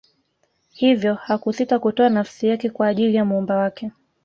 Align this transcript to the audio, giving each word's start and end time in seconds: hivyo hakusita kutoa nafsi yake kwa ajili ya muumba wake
hivyo 0.69 1.13
hakusita 1.13 1.79
kutoa 1.79 2.09
nafsi 2.09 2.47
yake 2.47 2.69
kwa 2.69 2.87
ajili 2.87 3.15
ya 3.15 3.25
muumba 3.25 3.55
wake 3.55 3.91